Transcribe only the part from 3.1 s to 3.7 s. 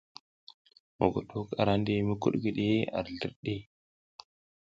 zlirɗi.